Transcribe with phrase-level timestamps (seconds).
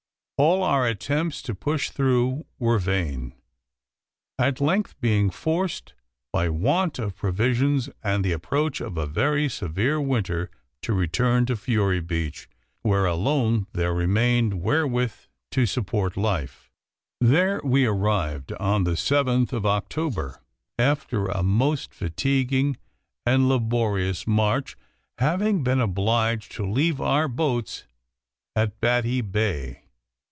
[0.43, 3.35] All our attempts to push through were vain;
[4.39, 5.93] at length being forced
[6.33, 10.49] by want of provisions and the approach of a very severe winter,
[10.81, 12.49] to return to Fury Beach,
[12.81, 15.13] where alone there remained wherewith
[15.51, 16.71] to support life,
[17.19, 20.41] there we arrived on the 7th of October,
[20.79, 22.77] after a most fatiguing
[23.27, 24.75] and laborious march,
[25.19, 27.85] having been obliged to leave our boats
[28.55, 29.77] at Batty Bay.